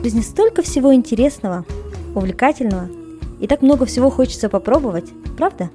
[0.00, 1.66] В жизни столько всего интересного,
[2.14, 2.88] увлекательного,
[3.38, 5.68] и так много всего хочется попробовать, правда?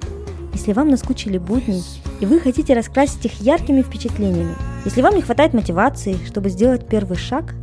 [0.52, 1.80] Если вам наскучили будни,
[2.20, 7.16] и вы хотите раскрасить их яркими впечатлениями, если вам не хватает мотивации, чтобы сделать первый
[7.16, 7.54] шаг,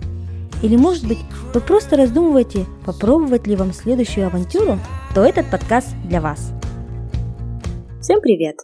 [0.64, 1.18] или, может быть,
[1.54, 4.80] вы просто раздумываете, попробовать ли вам следующую авантюру,
[5.14, 6.54] то этот подкаст для вас.
[8.00, 8.56] Всем привет!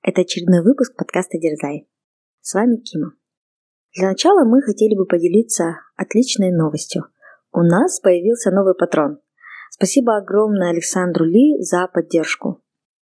[0.00, 1.86] Это очередной выпуск подкаста «Дерзай».
[2.40, 3.12] С вами Кима.
[3.94, 7.11] Для начала мы хотели бы поделиться отличной новостью.
[7.54, 9.18] У нас появился новый патрон.
[9.70, 12.62] Спасибо огромное Александру Ли за поддержку.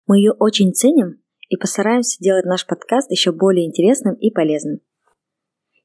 [0.06, 4.78] Мы ее очень ценим и постараемся сделать наш подкаст еще более интересным и полезным.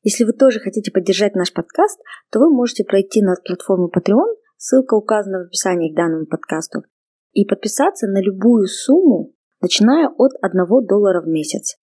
[0.03, 1.99] Если вы тоже хотите поддержать наш подкаст,
[2.31, 6.83] то вы можете пройти на платформу Patreon, ссылка указана в описании к данному подкасту,
[7.31, 11.77] и подписаться на любую сумму, начиная от 1 доллара в месяц.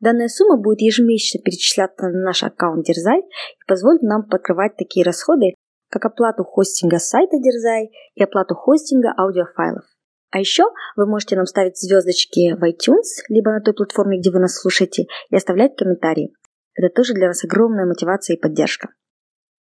[0.00, 5.54] Данная сумма будет ежемесячно перечисляться на наш аккаунт Дерзай и позволит нам покрывать такие расходы,
[5.90, 9.84] как оплату хостинга сайта Дерзай и оплату хостинга аудиофайлов.
[10.30, 10.64] А еще
[10.96, 15.06] вы можете нам ставить звездочки в iTunes, либо на той платформе, где вы нас слушаете,
[15.28, 16.32] и оставлять комментарии.
[16.74, 18.90] Это тоже для нас огромная мотивация и поддержка.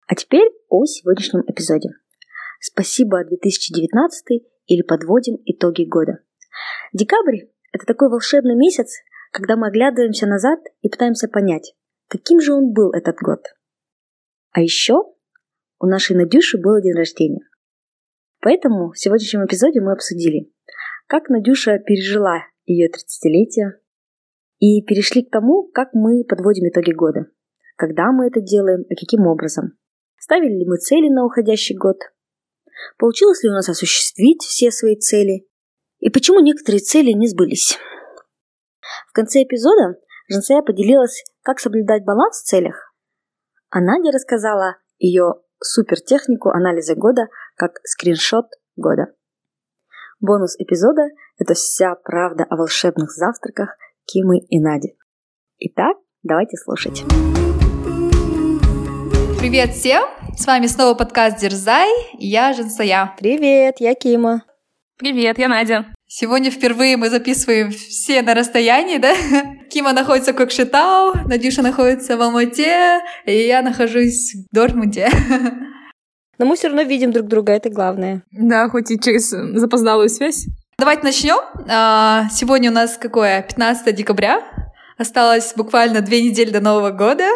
[0.07, 1.89] А теперь о сегодняшнем эпизоде.
[2.59, 6.19] Спасибо 2019 или подводим итоги года.
[6.91, 8.97] Декабрь– это такой волшебный месяц,
[9.31, 11.73] когда мы оглядываемся назад и пытаемся понять,
[12.09, 13.45] каким же он был этот год.
[14.51, 15.03] А еще
[15.79, 17.47] у нашей Надюши был день рождения.
[18.41, 20.51] Поэтому в сегодняшнем эпизоде мы обсудили,
[21.07, 23.79] как Надюша пережила ее 30-летие,
[24.59, 27.27] и перешли к тому, как мы подводим итоги года.
[27.77, 29.77] Когда мы это делаем и каким образом.
[30.17, 31.97] Ставили ли мы цели на уходящий год?
[32.97, 35.47] Получилось ли у нас осуществить все свои цели?
[35.99, 37.77] И почему некоторые цели не сбылись?
[39.07, 39.95] В конце эпизода
[40.29, 42.93] Жансея поделилась, как соблюдать баланс в целях,
[43.69, 49.13] а Надя рассказала ее супертехнику анализа года как скриншот года.
[50.19, 51.03] Бонус эпизода–
[51.37, 54.97] это вся правда о волшебных завтраках Кимы и Нади.
[55.59, 57.03] Итак, давайте слушать.
[59.39, 60.03] Привет всем!
[60.35, 63.15] С вами снова подкаст Дерзай, и я Жансая.
[63.17, 64.43] Привет, я Кима.
[64.97, 65.85] Привет, я Надя.
[66.11, 69.13] Сегодня впервые мы записываем все на расстоянии, да?
[69.69, 75.07] Кима находится в Кокшетау, Надюша находится в Алмате, и я нахожусь в Дортмунде.
[76.39, 78.23] Но мы все равно видим друг друга, это главное.
[78.31, 80.47] Да, хоть и через запоздалую связь.
[80.79, 81.37] Давайте начнем.
[81.69, 83.43] А, сегодня у нас какое?
[83.43, 84.41] 15 декабря.
[84.97, 87.27] Осталось буквально две недели до Нового года.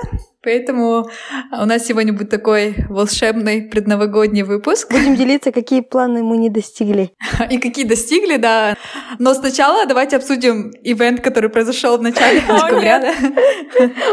[0.43, 1.09] Поэтому
[1.51, 4.91] у нас сегодня будет такой волшебный предновогодний выпуск.
[4.91, 7.13] Будем делиться, какие планы мы не достигли.
[7.49, 8.75] И какие достигли, да.
[9.19, 13.15] Но сначала давайте обсудим ивент, который произошел в начале декабря.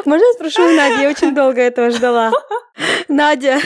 [0.04, 1.02] Можно я спрошу у Нади?
[1.02, 2.30] Я очень долго этого ждала.
[3.08, 3.58] Надя,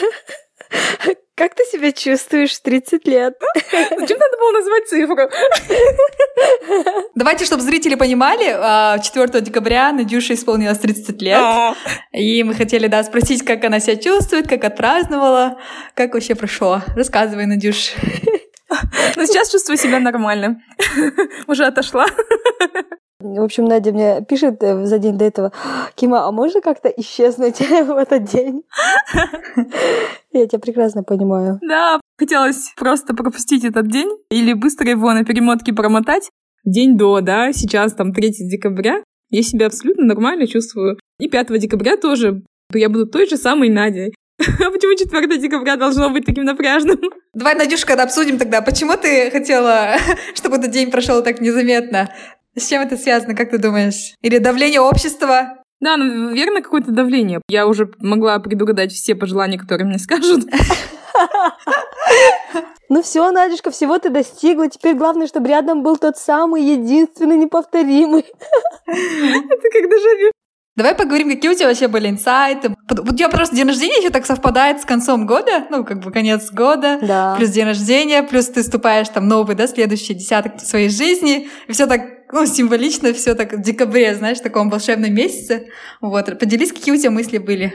[1.36, 3.34] как ты себя чувствуешь в 30 лет?
[3.72, 5.28] Зачем надо было назвать цифру?
[7.14, 8.44] Давайте, чтобы зрители понимали,
[9.02, 11.38] 4 а, декабря Надюше исполнилось 30 лет.
[11.40, 11.74] А.
[12.12, 15.58] И мы хотели, да, спросить, как она себя чувствует, как отпраздновала,
[15.94, 16.82] как вообще прошло.
[16.96, 17.92] Рассказывай, Надюш.
[19.14, 20.60] Ну, сейчас чувствую себя нормально.
[21.46, 22.06] Уже отошла.
[23.24, 25.50] В общем, Надя мне пишет э, за день до этого,
[25.94, 28.64] Кима, а можно как-то исчезнуть в этот день?
[30.32, 31.58] Я тебя прекрасно понимаю.
[31.62, 36.28] Да, хотелось просто пропустить этот день или быстро его на перемотке промотать.
[36.66, 39.02] День до, да, сейчас там 3 декабря.
[39.30, 40.98] Я себя абсолютно нормально чувствую.
[41.18, 42.42] И 5 декабря тоже.
[42.74, 44.14] Я буду той же самой Надей.
[44.38, 47.00] А почему 4 декабря должно быть таким напряжным?
[47.32, 49.96] Давай, Надюшка, обсудим тогда, почему ты хотела,
[50.34, 52.10] чтобы этот день прошел так незаметно?
[52.56, 54.14] С чем это связано, как ты думаешь?
[54.22, 55.58] Или давление общества?
[55.80, 57.40] Да, ну, верно, какое-то давление.
[57.48, 60.44] Я уже могла предугадать все пожелания, которые мне скажут.
[62.90, 64.68] Ну все, Надюшка, всего ты достигла.
[64.68, 68.20] Теперь главное, чтобы рядом был тот самый единственный неповторимый.
[68.86, 70.30] Это как дежавю.
[70.76, 72.74] Давай поговорим, какие у тебя вообще были инсайты.
[72.90, 76.50] У тебя просто день рождения еще так совпадает с концом года, ну, как бы конец
[76.50, 77.36] года, да.
[77.36, 81.86] плюс день рождения, плюс ты вступаешь там новый, да, следующий десяток своей жизни, и все
[81.86, 85.68] так ну, символично все так в декабре, знаешь, в таком волшебном месяце.
[86.00, 87.72] Вот, поделись, какие у тебя мысли были.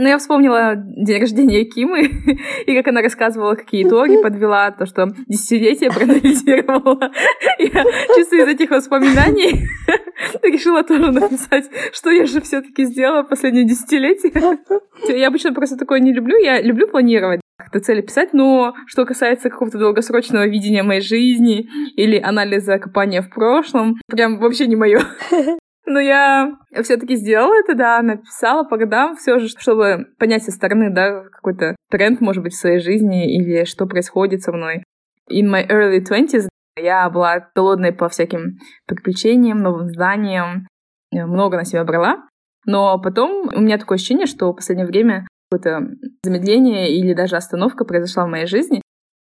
[0.00, 2.04] Ну, я вспомнила день рождения Кимы,
[2.66, 7.12] и как она рассказывала, какие итоги подвела, то, что десятилетие проанализировала.
[7.58, 7.84] Я
[8.16, 9.68] чувствую из этих воспоминаний
[10.42, 14.58] решила тоже написать, что я же все таки сделала последние десятилетия.
[15.08, 19.50] Я обычно просто такое не люблю, я люблю планировать как-то цели писать, но что касается
[19.50, 25.00] какого-то долгосрочного видения моей жизни или анализа копания в прошлом, прям вообще не мое.
[25.86, 30.90] Но я все-таки сделала это, да, написала по годам, все же, чтобы понять со стороны,
[30.90, 34.84] да, какой-то тренд, может быть, в своей жизни или что происходит со мной.
[35.28, 40.68] In my early twenties я была голодной по всяким приключениям, новым зданиям,
[41.12, 42.24] много на себя брала.
[42.66, 45.88] Но потом у меня такое ощущение, что в последнее время какое-то
[46.22, 48.82] замедление или даже остановка произошла в моей жизни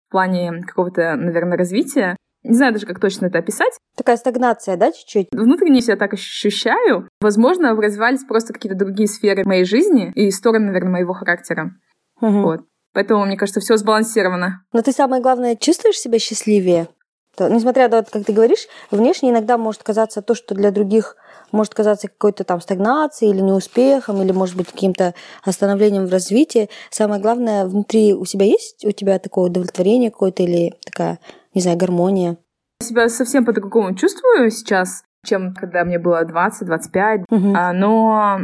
[0.08, 2.16] в плане какого-то, наверное, развития.
[2.42, 3.72] Не знаю даже, как точно это описать.
[3.96, 5.28] Такая стагнация, да, чуть-чуть?
[5.32, 7.08] Внутренне себя так ощущаю.
[7.20, 11.72] Возможно, развивались просто какие-то другие сферы моей жизни и стороны, наверное, моего характера.
[12.20, 12.40] Угу.
[12.42, 12.60] Вот.
[12.92, 14.62] Поэтому, мне кажется, все сбалансировано.
[14.72, 16.88] Но ты самое главное, чувствуешь себя счастливее?
[17.36, 21.16] То, несмотря на то, как ты говоришь, внешне иногда может казаться то, что для других
[21.52, 25.14] может казаться какой-то там стагнацией или неуспехом, или, может быть, каким-то
[25.44, 26.68] остановлением в развитии.
[26.90, 31.18] Самое главное, внутри у себя есть у тебя такое удовлетворение какое-то или такая,
[31.54, 32.36] не знаю, гармония?
[32.80, 37.24] Я себя совсем по-другому чувствую сейчас, чем когда мне было 20-25.
[37.30, 37.54] Угу.
[37.56, 38.40] А, но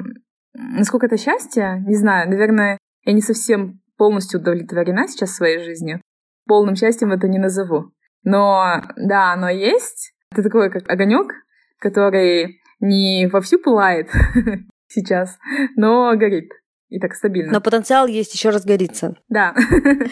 [0.55, 6.01] насколько это счастье, не знаю, наверное, я не совсем полностью удовлетворена сейчас своей жизнью.
[6.47, 7.93] Полным счастьем это не назову.
[8.25, 10.13] Но да, оно есть.
[10.33, 11.33] Это такой как огонек,
[11.79, 14.11] который не вовсю пылает
[14.89, 15.39] сейчас,
[15.77, 16.51] но горит.
[16.91, 17.53] И так стабильно.
[17.53, 19.17] Но потенциал есть еще раз горится.
[19.31, 19.55] Да.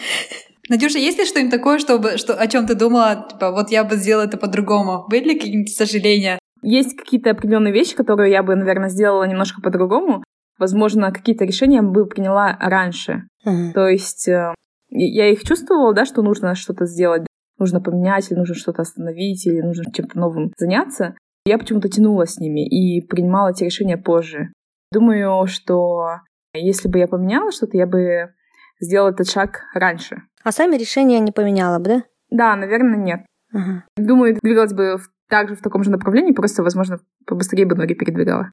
[0.69, 3.97] Надюша, есть ли что-нибудь такое, чтобы, что, о чем ты думала, типа, вот я бы
[3.97, 5.05] сделала это по-другому?
[5.07, 6.39] Были ли какие-нибудь сожаления?
[6.63, 10.23] Есть какие-то определенные вещи, которые я бы, наверное, сделала немножко по-другому.
[10.57, 13.27] Возможно, какие-то решения я бы приняла раньше.
[13.45, 13.73] Uh-huh.
[13.73, 14.53] То есть э,
[14.89, 17.25] я их чувствовала, да, что нужно что-то сделать,
[17.57, 21.15] нужно поменять, или нужно что-то остановить, или нужно чем-то новым заняться.
[21.45, 24.51] Я почему-то тянула с ними и принимала эти решения позже.
[24.91, 26.19] Думаю, что
[26.53, 28.33] если бы я поменяла что-то, я бы
[28.79, 30.23] сделала этот шаг раньше.
[30.43, 32.03] А сами решения не поменяла бы, да?
[32.29, 33.25] Да, наверное, нет.
[33.53, 33.85] Ага.
[33.97, 34.97] Думаю, двигалась бы
[35.29, 38.51] также в таком же направлении, просто, возможно, побыстрее бы ноги передвигала.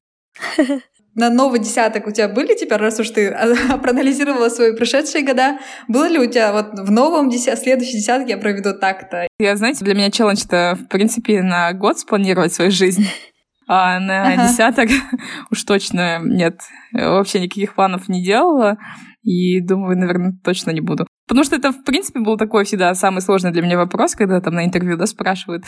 [1.15, 3.31] На новый десяток у тебя были теперь, раз уж ты
[3.83, 8.37] проанализировала свои прошедшие года, было ли у тебя вот в новом десят, следующий десяток я
[8.37, 9.27] проведу так-то?
[9.39, 13.05] Я, знаете, для меня челлендж это, в принципе, на год спланировать свою жизнь.
[13.67, 14.47] А на ага.
[14.47, 14.89] десяток
[15.51, 16.59] уж точно нет.
[16.91, 18.77] Вообще никаких планов не делала.
[19.21, 21.05] И думаю, наверное, точно не буду.
[21.29, 24.55] Потому что это, в принципе, был такой всегда самый сложный для меня вопрос, когда там
[24.55, 25.63] на интервью да, спрашивают,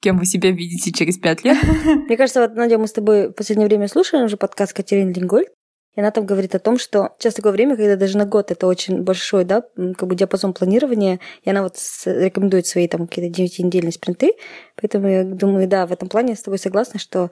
[0.00, 1.56] кем вы себя видите через пять лет.
[1.84, 5.48] Мне кажется, вот, Надя, мы с тобой в последнее время слушаем уже подкаст Катерины Лингольд,
[5.94, 8.66] и она там говорит о том, что сейчас такое время, когда даже на год это
[8.66, 9.62] очень большой, да,
[9.96, 11.76] как бы диапазон планирования, и она вот
[12.06, 14.32] рекомендует свои там какие-то девятинедельные спринты,
[14.74, 17.30] поэтому я думаю, да, в этом плане я с тобой согласна, что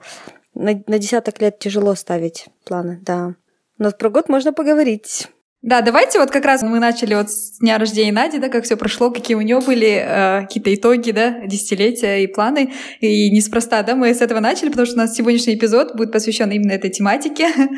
[0.55, 3.35] на, на десяток лет тяжело ставить планы, да.
[3.77, 5.27] Но про год можно поговорить.
[5.63, 8.75] Да, давайте вот как раз мы начали вот с дня рождения Нади, да, как все
[8.75, 12.73] прошло, какие у нее были э, какие-то итоги, да, десятилетия и планы.
[12.99, 16.51] И неспроста, да, мы с этого начали, потому что у нас сегодняшний эпизод будет посвящен
[16.51, 17.47] именно этой тематике.
[17.47, 17.71] э,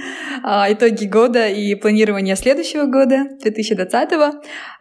[0.74, 4.10] итоги года и планирование следующего года, 2020.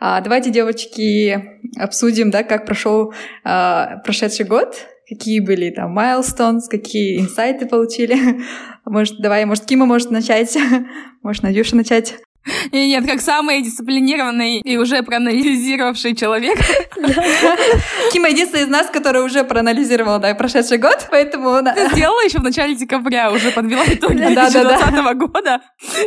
[0.00, 3.12] А, давайте, девочки, обсудим, да, как прошел
[3.44, 8.16] э, прошедший год, какие были там milestones, какие инсайты получили.
[8.86, 10.56] Может, давай, может, Кима может начать,
[11.22, 12.24] может, Надюша начать.
[12.73, 16.58] И нет, как самый дисциплинированный и уже проанализировавший человек.
[18.12, 21.62] Кима единственный из нас, который уже проанализировал, да, прошедший год, поэтому...
[21.75, 25.61] Ты сделала еще в начале декабря, уже подвела итоги 2020 года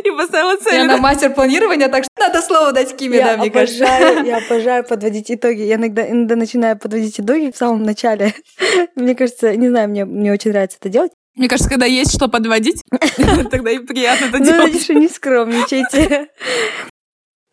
[0.04, 0.74] и поставила цель.
[0.74, 3.84] Я на мастер планирования, так что надо слово дать Киме, да, мне кажется.
[4.24, 5.62] Я обожаю подводить итоги.
[5.62, 8.34] Я иногда, иногда начинаю подводить итоги в самом начале.
[8.94, 11.12] Мне кажется, не знаю, мне, мне очень нравится это делать.
[11.38, 12.82] Мне кажется, когда есть что подводить,
[13.50, 14.74] тогда и приятно это делать.
[14.74, 16.28] Ну, что не скромничайте.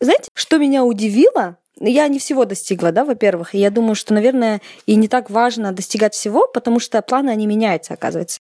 [0.02, 1.58] Знаете, что меня удивило?
[1.80, 3.54] Я не всего достигла, да, во-первых.
[3.54, 7.46] И я думаю, что, наверное, и не так важно достигать всего, потому что планы, они
[7.46, 8.40] меняются, оказывается.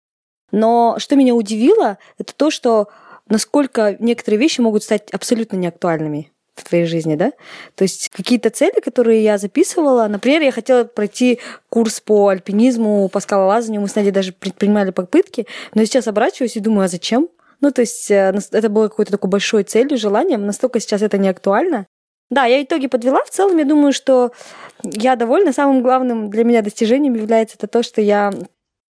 [0.51, 2.87] Но что меня удивило, это то, что
[3.27, 7.31] насколько некоторые вещи могут стать абсолютно неактуальными в твоей жизни, да?
[7.75, 13.19] То есть какие-то цели, которые я записывала, например, я хотела пройти курс по альпинизму, по
[13.19, 17.29] скалолазанию, мы с Надей даже предпринимали попытки, но сейчас оборачиваюсь и думаю, а зачем?
[17.59, 21.29] Ну, то есть э, это было какой-то такой большой целью, желанием, настолько сейчас это не
[21.29, 21.87] актуально.
[22.29, 23.23] Да, я итоги подвела.
[23.23, 24.33] В целом, я думаю, что
[24.83, 25.53] я довольна.
[25.53, 28.33] Самым главным для меня достижением является это то, что я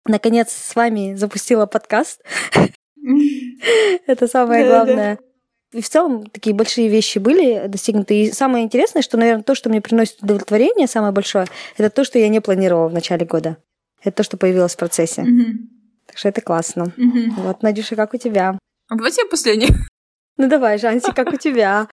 [0.05, 2.21] наконец с вами запустила подкаст.
[4.07, 5.19] Это самое главное.
[5.71, 8.23] И в целом такие большие вещи были достигнуты.
[8.23, 12.19] И самое интересное, что, наверное, то, что мне приносит удовлетворение, самое большое, это то, что
[12.19, 13.57] я не планировала в начале года.
[14.01, 15.23] Это то, что появилось в процессе.
[15.23, 15.53] Mm-hmm.
[16.07, 16.93] Так что это классно.
[16.95, 17.31] Mm-hmm.
[17.37, 18.57] Вот, Надюша, как у тебя?
[18.87, 19.69] А давайте я последний.
[20.37, 21.87] Ну давай, Жанси, как у тебя?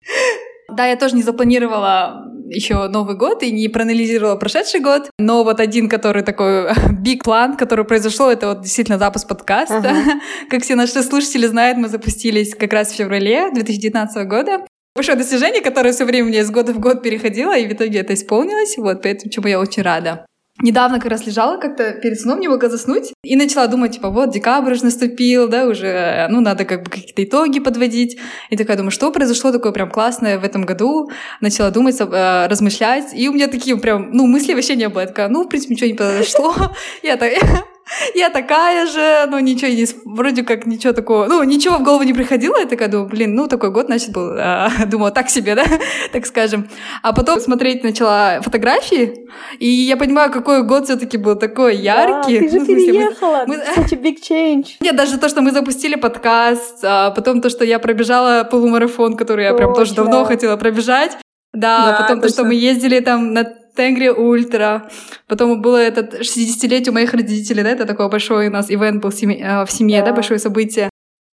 [0.71, 5.11] Да, я тоже не запланировала еще Новый год и не проанализировала прошедший год.
[5.19, 9.78] Но вот один, который такой big план, который произошел, это вот действительно запуск подкаста.
[9.78, 10.21] Ага.
[10.50, 14.66] Как все наши слушатели знают, мы запустились как раз в феврале 2019 года.
[14.95, 18.14] Большое достижение, которое все время мне из года в год переходило, и в итоге это
[18.14, 18.76] исполнилось.
[18.76, 20.26] Вот, поэтому чему я очень рада.
[20.62, 24.31] Недавно как раз лежала как-то перед сном, не могла заснуть, и начала думать, типа, вот,
[24.31, 28.19] декабрь уже наступил, да, уже, ну, надо как бы какие-то итоги подводить.
[28.50, 31.11] И такая думаю, что произошло такое прям классное в этом году?
[31.40, 35.00] Начала думать, э, размышлять, и у меня такие прям, ну, мысли вообще не было.
[35.00, 36.55] Я такая, ну, в принципе, ничего не произошло.
[37.02, 37.33] Я так,
[38.15, 42.13] я такая же, ну ничего не, вроде как ничего такого, ну ничего в голову не
[42.13, 45.65] приходило, я такая думаю, блин, ну такой год, значит, был, а, думала, так себе, да,
[46.13, 46.69] так скажем.
[47.03, 49.27] А потом смотреть начала фотографии,
[49.59, 52.41] и я понимаю, какой год все таки был такой яркий.
[52.41, 54.67] Да, ты же ну, переехала, мы, such a big change.
[54.81, 59.45] Нет, даже то, что мы запустили подкаст, а потом то, что я пробежала полумарафон, который
[59.45, 59.65] я Точно.
[59.65, 61.17] прям тоже давно хотела пробежать,
[61.53, 62.23] да, да потом точно.
[62.23, 64.91] то, что мы ездили там на Тенгри Ультра.
[65.27, 69.11] Потом было этот 60-летие у моих родителей, да, это такой большой у нас ивент был
[69.11, 70.07] в семье, э, в семье да.
[70.07, 70.91] да, большое событие.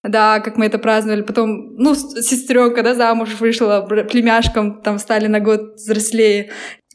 [0.02, 1.22] Да, как мы это праздновали.
[1.22, 6.50] Потом, ну, сестренка, да, замуж вышла, племяшкам там стали на год взрослее.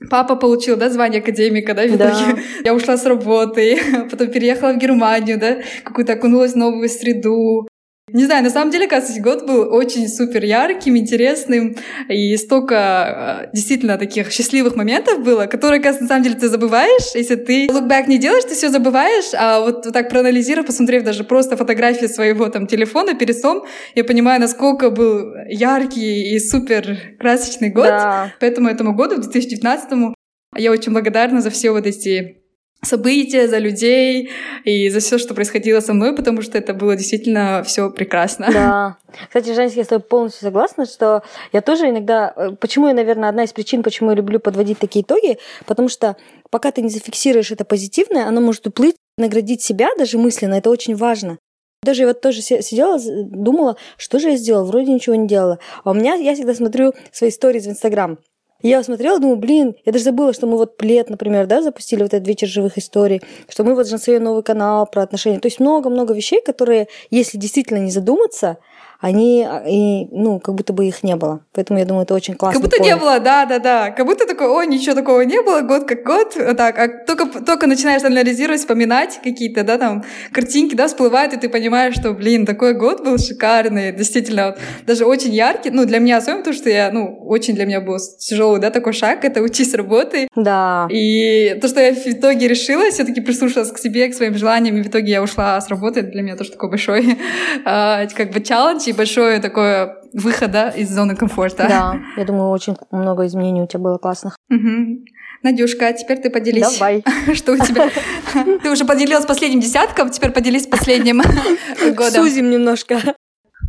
[0.10, 2.00] Папа получил, да, звание академика, да, в итоге.
[2.00, 2.38] Да.
[2.66, 3.80] Я ушла с работы,
[4.12, 7.68] потом переехала в Германию, да, какую-то окунулась в новую среду.
[8.14, 11.76] Не знаю, на самом деле, кажется, год был очень супер ярким, интересным,
[12.08, 17.16] и столько э, действительно таких счастливых моментов было, которые, кажется, на самом деле ты забываешь.
[17.16, 21.26] Если ты back не делаешь, ты все забываешь, а вот, вот так проанализировав, посмотрев даже
[21.26, 27.72] просто фотографии своего там телефона перед сном, я понимаю, насколько был яркий и супер красочный
[27.72, 27.88] год.
[27.88, 28.34] Да.
[28.40, 30.16] Поэтому этому году, 2019
[30.56, 32.47] я очень благодарна за все вот эти
[32.84, 34.30] события, за людей
[34.64, 38.48] и за все, что происходило со мной, потому что это было действительно все прекрасно.
[38.52, 38.98] Да.
[39.28, 42.34] Кстати, Женщина, я с тобой полностью согласна, что я тоже иногда...
[42.36, 46.18] Э, почему я, наверное, одна из причин, почему я люблю подводить такие итоги, потому что
[46.50, 50.96] пока ты не зафиксируешь это позитивное, оно может уплыть, наградить себя даже мысленно, это очень
[50.96, 51.38] важно.
[51.84, 55.60] Даже я вот тоже сидела, думала, что же я сделала, вроде ничего не делала.
[55.84, 58.18] А у меня, я всегда смотрю свои истории в Инстаграм.
[58.64, 62.14] Я смотрела, думаю, блин, я даже забыла, что мы вот плед, например, да, запустили вот
[62.14, 65.40] этот вечер живых историй, что мы вот же новый канал про отношения.
[65.40, 68.58] То есть много-много вещей, которые, если действительно не задуматься,
[69.00, 71.42] они, а, и, ну, как будто бы их не было.
[71.54, 72.60] Поэтому я думаю, это очень классно.
[72.60, 72.86] Как будто point.
[72.86, 73.92] не было, да, да, да.
[73.92, 76.36] Как будто такой, ой, ничего такого не было, год как год.
[76.58, 81.48] Так, а только, только начинаешь анализировать, вспоминать какие-то, да, там, картинки, да, всплывают, и ты
[81.50, 85.70] понимаешь, что, блин, такой год был шикарный, действительно, вот, даже очень яркий.
[85.70, 88.94] Ну, для меня особенно, потому что я, ну, очень для меня был тяжелый, да, такой
[88.94, 90.28] шаг, это с работы.
[90.36, 90.88] Да.
[90.90, 94.78] И то, что я в итоге решила, все таки прислушалась к себе, к своим желаниям,
[94.78, 97.18] и в итоге я ушла с работы, для меня тоже такой большой,
[97.64, 101.66] как бы, челлендж, и большое такое выхода из зоны комфорта.
[101.68, 104.36] Да, я думаю, очень много изменений у тебя было классных.
[104.50, 105.06] Угу.
[105.44, 106.74] Надюшка, теперь ты поделись.
[106.74, 107.04] Давай.
[107.34, 107.90] Что у тебя?
[108.64, 111.22] Ты уже поделилась последним десятком, теперь поделись последним
[111.96, 112.24] годом.
[112.24, 113.00] Сузим немножко.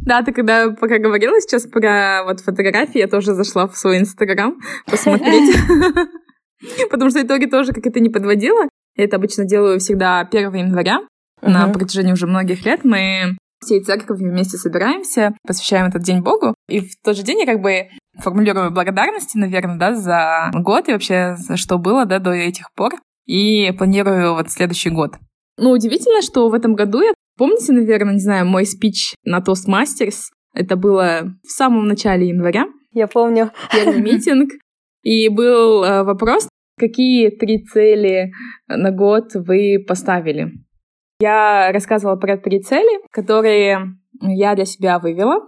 [0.05, 4.59] Да, ты когда пока говорила сейчас про вот фотографии, я тоже зашла в свой инстаграм
[4.87, 5.55] посмотреть.
[6.91, 8.69] Потому что итоги тоже как это не подводила.
[8.97, 11.01] Я это обычно делаю всегда 1 января.
[11.43, 16.55] На протяжении уже многих лет мы всей церковью вместе собираемся, посвящаем этот день Богу.
[16.69, 17.89] И в тот же день я как бы
[18.19, 22.95] формулирую благодарности, наверное, да, за год и вообще за что было, да, до этих пор.
[23.27, 25.17] И планирую вот следующий год.
[25.59, 27.13] Ну, удивительно, что в этом году я...
[27.37, 30.31] Помните, наверное, не знаю, мой спич на Toastmasters?
[30.55, 32.67] Это было в самом начале января.
[32.93, 33.51] Я помню.
[33.73, 34.51] Первый митинг.
[35.03, 36.49] И был э, вопрос,
[36.79, 38.33] какие три цели
[38.67, 40.53] на год вы поставили?
[41.21, 45.41] Я рассказывала про три цели, которые я для себя вывела.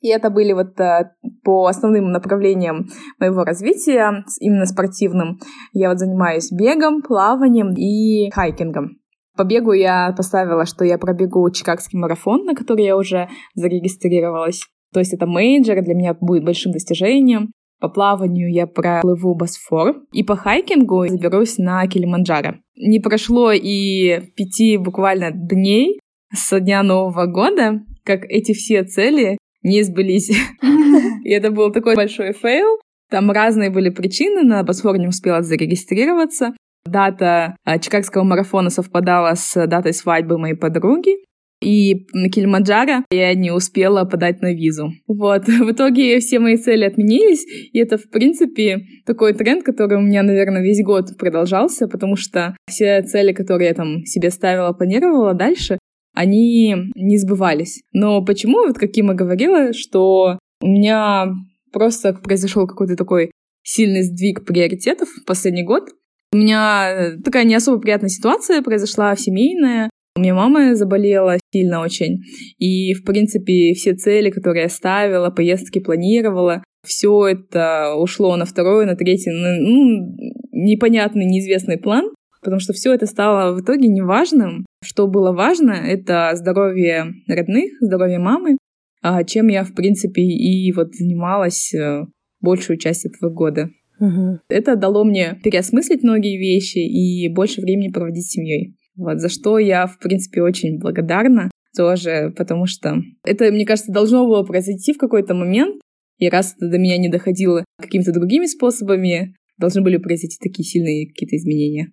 [0.00, 1.12] И это были вот э,
[1.44, 5.38] по основным направлениям моего развития, именно спортивным.
[5.72, 8.98] Я вот занимаюсь бегом, плаванием и хайкингом.
[9.36, 14.60] По бегу я поставила, что я пробегу Чикагский марафон, на который я уже зарегистрировалась.
[14.92, 17.52] То есть это major, для меня будет большим достижением.
[17.80, 19.96] По плаванию я проплыву Босфор.
[20.12, 22.56] И по хайкингу заберусь на Килиманджаро.
[22.76, 26.00] Не прошло и пяти буквально дней
[26.32, 30.30] со дня Нового года, как эти все цели не сбылись.
[31.24, 32.80] И это был такой большой fail.
[33.10, 36.54] Там разные были причины, на Босфор не успела зарегистрироваться.
[36.84, 41.16] Дата а, Чикагского марафона совпадала с датой свадьбы моей подруги
[41.64, 44.92] и на Килиманджаро я не успела подать на визу.
[45.06, 45.44] Вот.
[45.46, 50.22] В итоге все мои цели отменились, и это, в принципе, такой тренд, который у меня,
[50.22, 55.78] наверное, весь год продолжался, потому что все цели, которые я там себе ставила, планировала дальше,
[56.14, 57.82] они не сбывались.
[57.92, 61.32] Но почему, вот как Кима говорила, что у меня
[61.72, 63.30] просто произошел какой-то такой
[63.62, 65.90] сильный сдвиг приоритетов в последний год.
[66.32, 69.90] У меня такая не особо приятная ситуация произошла семейная.
[70.16, 72.20] У меня мама заболела сильно очень.
[72.58, 78.86] И, в принципе, все цели, которые я ставила, поездки планировала, все это ушло на второй,
[78.86, 80.16] на третий, ну,
[80.52, 84.66] непонятный, неизвестный план, потому что все это стало в итоге неважным.
[84.84, 88.58] Что было важно, это здоровье родных, здоровье мамы,
[89.02, 92.04] а чем я, в принципе, и вот занималась э,
[92.40, 93.70] большую часть этого года.
[93.98, 94.40] Угу.
[94.48, 98.76] Это дало мне переосмыслить многие вещи и больше времени проводить с семьей.
[98.96, 104.26] Вот, за что я, в принципе, очень благодарна тоже, потому что это, мне кажется, должно
[104.26, 105.80] было произойти в какой-то момент,
[106.18, 111.08] и раз это до меня не доходило какими-то другими способами, должны были произойти такие сильные
[111.08, 111.92] какие-то изменения.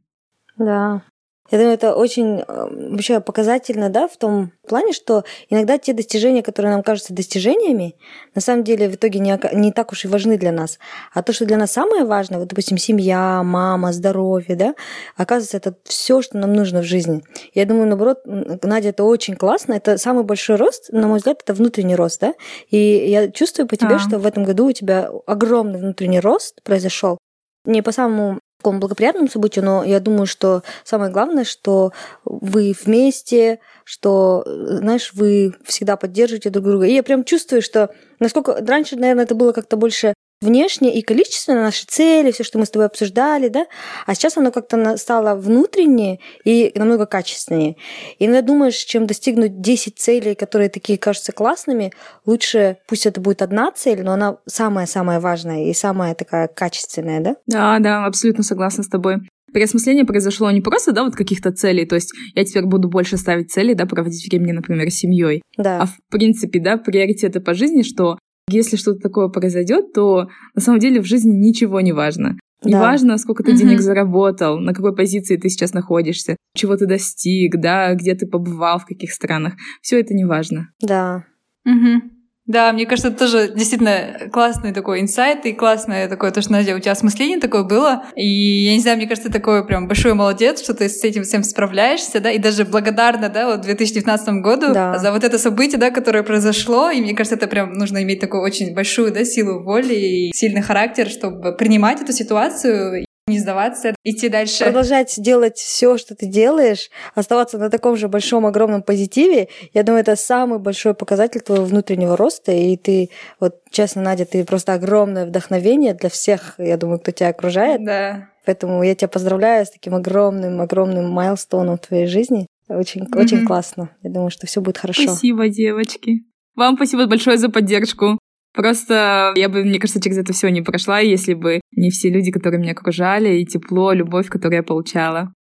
[0.57, 1.03] Да,
[1.51, 6.41] я думаю, это очень э, вообще показательно, да, в том плане, что иногда те достижения,
[6.41, 7.95] которые нам кажутся достижениями,
[8.33, 10.79] на самом деле в итоге не, не так уж и важны для нас.
[11.13, 14.75] А то, что для нас самое важное, вот, допустим, семья, мама, здоровье, да,
[15.17, 17.21] оказывается, это все, что нам нужно в жизни.
[17.53, 19.73] Я думаю, наоборот, Надя, это очень классно.
[19.73, 22.33] Это самый большой рост, на мой взгляд, это внутренний рост, да.
[22.69, 23.99] И я чувствую по тебе, а.
[23.99, 27.17] что в этом году у тебя огромный внутренний рост произошел
[27.65, 31.91] не по самому такому благоприятному событию, но я думаю, что самое главное, что
[32.23, 36.85] вы вместе, что, знаешь, вы всегда поддерживаете друг друга.
[36.85, 37.89] И я прям чувствую, что
[38.19, 42.65] насколько раньше, наверное, это было как-то больше внешне и количественно наши цели, все, что мы
[42.65, 43.67] с тобой обсуждали, да,
[44.05, 47.77] а сейчас оно как-то стало внутреннее и намного качественнее.
[48.17, 51.91] И иногда думаешь, чем достигнуть 10 целей, которые такие кажутся классными,
[52.25, 57.35] лучше пусть это будет одна цель, но она самая-самая важная и самая такая качественная, да?
[57.45, 59.17] Да, да, абсолютно согласна с тобой.
[59.53, 63.51] Переосмысление произошло не просто, да, вот каких-то целей, то есть я теперь буду больше ставить
[63.51, 65.41] цели, да, проводить времени, например, с семьей.
[65.57, 65.81] Да.
[65.81, 68.17] А в принципе, да, приоритеты по жизни, что
[68.51, 72.37] если что-то такое произойдет, то на самом деле в жизни ничего не важно.
[72.63, 72.81] Не да.
[72.81, 73.59] важно, сколько ты угу.
[73.59, 78.79] денег заработал, на какой позиции ты сейчас находишься, чего ты достиг, да, где ты побывал,
[78.79, 79.53] в каких странах.
[79.81, 80.69] Все это не важно.
[80.79, 81.25] Да.
[81.65, 82.20] Угу.
[82.47, 86.75] Да, мне кажется, это тоже действительно классный такой инсайт и классное такое, то, что, Надя,
[86.75, 88.03] у тебя осмысление такое было.
[88.15, 91.43] И я не знаю, мне кажется, такой прям большой молодец, что ты с этим всем
[91.43, 94.97] справляешься, да, и даже благодарна, да, вот в 2019 году да.
[94.97, 96.89] за вот это событие, да, которое произошло.
[96.89, 100.61] И мне кажется, это прям нужно иметь такую очень большую, да, силу воли и сильный
[100.61, 104.63] характер, чтобы принимать эту ситуацию не сдаваться, идти дальше.
[104.63, 110.01] Продолжать делать все, что ты делаешь, оставаться на таком же большом, огромном позитиве, я думаю,
[110.01, 112.51] это самый большой показатель твоего внутреннего роста.
[112.51, 117.29] И ты, вот честно, Надя, ты просто огромное вдохновение для всех, я думаю, кто тебя
[117.29, 117.83] окружает.
[117.83, 118.29] Да.
[118.45, 122.47] Поэтому я тебя поздравляю с таким огромным, огромным майлстоуном в твоей жизни.
[122.67, 123.21] Очень, mm-hmm.
[123.21, 123.89] очень классно.
[124.01, 125.03] Я думаю, что все будет хорошо.
[125.03, 126.23] Спасибо, девочки.
[126.55, 128.17] Вам спасибо большое за поддержку.
[128.53, 132.31] Просто я бы, мне кажется, через это все не прошла, если бы не все люди,
[132.31, 135.33] которые меня окружали, и тепло, любовь, которую я получала.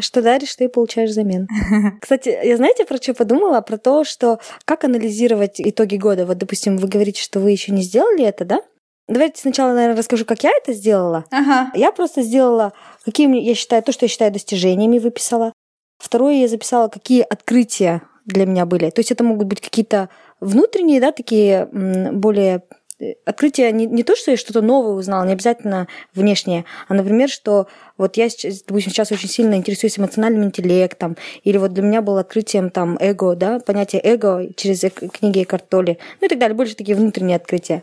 [0.00, 1.46] Что даришь, ты получаешь взамен.
[2.00, 3.60] Кстати, я знаете, про что подумала?
[3.60, 6.26] Про то, что как анализировать итоги года.
[6.26, 8.62] Вот, допустим, вы говорите, что вы еще не сделали это, да?
[9.08, 11.24] Давайте сначала, наверное, расскажу, как я это сделала.
[11.30, 11.70] Ага.
[11.74, 12.72] Я просто сделала,
[13.04, 15.52] какие я считаю, то, что я считаю достижениями, выписала.
[15.98, 18.90] Второе, я записала, какие открытия для меня были.
[18.90, 20.08] То есть это могут быть какие-то
[20.40, 21.68] внутренние, да, такие
[22.12, 22.62] более
[23.00, 27.28] э, открытие не, не то, что я что-то новое узнала, не обязательно внешнее, а, например,
[27.28, 28.28] что вот я,
[28.66, 33.34] допустим, сейчас очень сильно интересуюсь эмоциональным интеллектом, или вот для меня было открытием там эго,
[33.34, 37.82] да, понятие эго через книги Картоли, ну и так далее, больше такие внутренние открытия.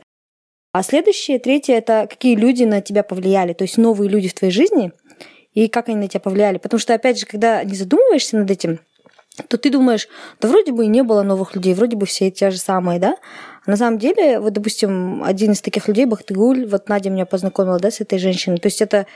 [0.74, 4.52] А следующее, третье, это какие люди на тебя повлияли, то есть новые люди в твоей
[4.52, 4.92] жизни,
[5.54, 6.58] и как они на тебя повлияли.
[6.58, 8.80] Потому что, опять же, когда не задумываешься над этим,
[9.48, 10.08] то ты думаешь,
[10.40, 13.16] да вроде бы и не было новых людей, вроде бы все те же самые, да?
[13.66, 17.80] А на самом деле, вот, допустим, один из таких людей, Бахтыгуль, вот Надя меня познакомила,
[17.80, 18.58] да, с этой женщиной.
[18.58, 19.08] То есть это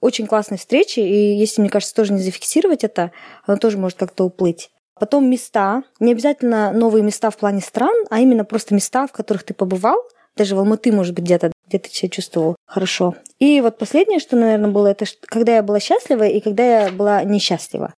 [0.00, 3.10] очень классная встреча, и если, мне кажется, тоже не зафиксировать это,
[3.46, 4.70] она тоже может как-то уплыть.
[4.98, 9.42] Потом места, не обязательно новые места в плане стран, а именно просто места, в которых
[9.42, 9.98] ты побывал,
[10.36, 13.14] даже в Алматы, может быть, где-то, где ты себя чувствовал хорошо.
[13.38, 17.24] И вот последнее, что, наверное, было, это когда я была счастлива и когда я была
[17.24, 17.94] несчастлива.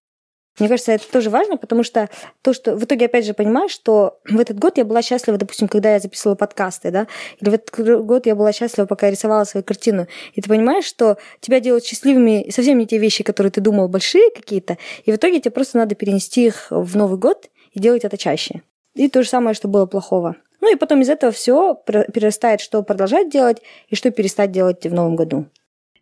[0.59, 2.09] Мне кажется, это тоже важно, потому что
[2.42, 5.68] то, что в итоге, опять же, понимаешь, что в этот год я была счастлива, допустим,
[5.68, 7.07] когда я записывала подкасты, да,
[7.40, 10.07] или в этот год я была счастлива, пока я рисовала свою картину.
[10.35, 14.31] И ты понимаешь, что тебя делают счастливыми совсем не те вещи, которые ты думал большие
[14.31, 18.16] какие-то, и в итоге тебе просто надо перенести их в Новый год и делать это
[18.16, 18.62] чаще.
[18.94, 20.37] И то же самое, что было плохого.
[20.61, 24.92] Ну и потом из этого все перерастает, что продолжать делать и что перестать делать в
[24.92, 25.47] новом году.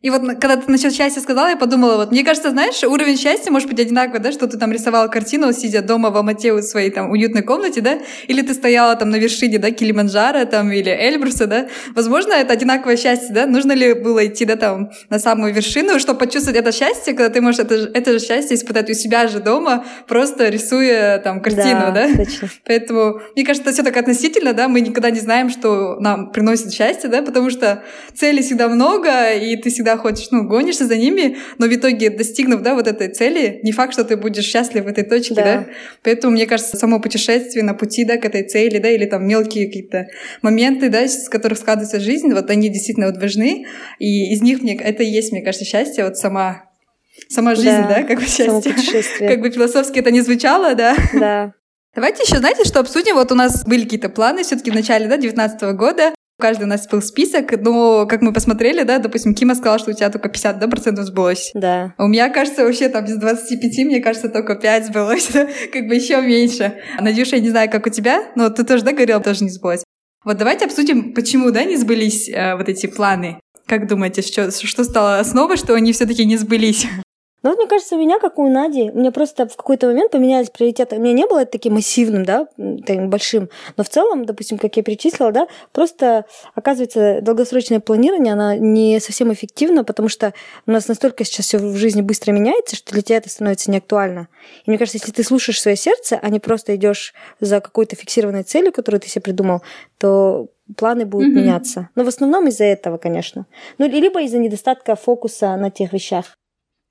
[0.07, 3.51] И вот когда ты насчет счастья сказала, я подумала, вот мне кажется, знаешь, уровень счастья
[3.51, 6.93] может быть одинаковый, да, что ты там рисовала картину, сидя дома в Алмате в своей
[6.93, 11.49] там уютной комнате, да, или ты стояла там на вершине, да, Килиманджаро там или Эльбруса,
[11.49, 11.67] да.
[11.93, 13.47] Возможно, это одинаковое счастье, да.
[13.47, 17.41] Нужно ли было идти, да, там на самую вершину, чтобы почувствовать это счастье, когда ты
[17.41, 22.07] можешь это, это же счастье испытать у себя же дома, просто рисуя там картину, да.
[22.07, 22.25] да?
[22.25, 22.49] Точно.
[22.65, 26.73] Поэтому, мне кажется, это все так относительно, да, мы никогда не знаем, что нам приносит
[26.73, 27.83] счастье, да, потому что
[28.15, 32.63] целей всегда много, и ты всегда хочешь, ну, гонишься за ними, но в итоге, достигнув,
[32.63, 35.45] да, вот этой цели, не факт, что ты будешь счастлив в этой точке, да.
[35.45, 35.67] да?
[36.03, 39.67] Поэтому, мне кажется, само путешествие на пути, да, к этой цели, да, или там мелкие
[39.67, 40.07] какие-то
[40.43, 43.67] моменты, да, с которых складывается жизнь, вот они действительно вот важны,
[43.99, 46.65] и из них мне, это и есть, мне кажется, счастье, вот сама
[47.29, 49.29] сама жизнь, да, да как бы счастье.
[49.29, 50.97] Как бы философски это не звучало, да.
[51.15, 51.53] Да.
[51.97, 53.15] Давайте еще, знаете, что обсудим?
[53.15, 56.15] Вот у нас были какие-то планы все-таки в начале, да, 19 года.
[56.39, 59.95] Каждый у нас был список, но как мы посмотрели, да, допустим, Кима сказала, что у
[59.95, 61.51] тебя только 50 да, процентов сбылось.
[61.55, 61.95] Да.
[61.97, 65.29] А у меня, кажется, вообще там из 25, мне кажется, только 5 сбылось,
[65.73, 66.75] как бы еще меньше.
[67.01, 69.83] Надюша, я не знаю, как у тебя, но ты тоже, да, говорила, тоже не сбылось.
[70.25, 73.41] Вот давайте обсудим, почему, да, не сбылись э, вот эти планы.
[73.67, 76.87] Как думаете, что, что стало основой, что они все-таки не сбылись?
[77.47, 80.11] Ну, вот, мне кажется, у меня, как у Нади, у меня просто в какой-то момент
[80.11, 80.97] поменялись приоритеты.
[80.97, 83.51] У меня не было это таким массивным, да, таким большим.
[83.77, 86.25] Но в целом, допустим, как я перечислила, да, просто,
[86.57, 90.35] оказывается, долгосрочное планирование, оно не совсем эффективно, потому что
[90.67, 94.27] у нас настолько сейчас все в жизни быстро меняется, что для тебя это становится неактуально.
[94.65, 98.43] И мне кажется, если ты слушаешь свое сердце, а не просто идешь за какой-то фиксированной
[98.43, 99.63] целью, которую ты себе придумал,
[99.99, 101.43] то планы будут mm-hmm.
[101.43, 101.91] меняться.
[101.95, 103.47] Но в основном из-за этого, конечно.
[103.79, 106.37] Ну, либо из-за недостатка фокуса на тех вещах.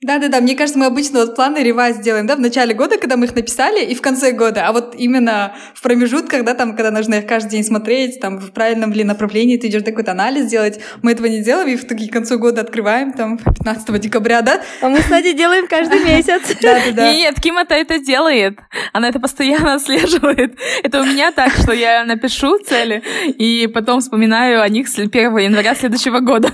[0.01, 3.25] Да-да-да, мне кажется, мы обычно вот планы ревайз делаем, да, в начале года, когда мы
[3.25, 7.15] их написали, и в конце года, а вот именно в промежутках, да, там, когда нужно
[7.15, 11.13] их каждый день смотреть, там, в правильном ли направлении ты идешь какой-то анализ делать, мы
[11.13, 14.61] этого не делаем, и в такие концу года открываем, там, 15 декабря, да?
[14.81, 16.55] А мы, кстати, делаем каждый месяц.
[16.61, 17.11] Да-да-да.
[17.11, 18.59] Нет, Кима-то это делает,
[18.93, 20.55] она это постоянно отслеживает.
[20.83, 25.37] Это у меня так, что я напишу цели, и потом вспоминаю о них с 1
[25.37, 26.51] января следующего года.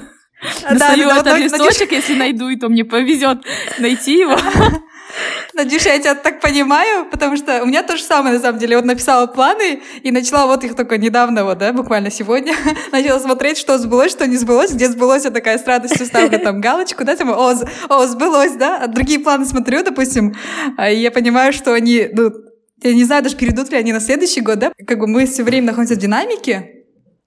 [0.70, 3.40] Достаю да, этот листочек, если найду, и то мне повезет
[3.80, 4.38] найти его.
[5.54, 8.76] Надюша, я тебя так понимаю, потому что у меня то же самое, на самом деле.
[8.76, 12.54] Вот написала планы и начала вот их только недавно, вот, да, буквально сегодня.
[12.92, 14.72] начала смотреть, что сбылось, что не сбылось.
[14.72, 17.54] Где сбылось, я такая с радостью ставлю там галочку, да, там, о,
[17.90, 18.80] о сбылось, да.
[18.84, 20.36] А другие планы смотрю, допустим,
[20.78, 22.32] а, и я понимаю, что они, ну,
[22.82, 24.72] я не знаю даже, перейдут ли они на следующий год, да.
[24.88, 26.81] Как бы мы все время находимся в динамике,